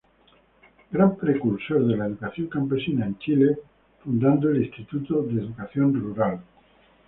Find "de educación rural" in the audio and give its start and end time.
5.21-6.41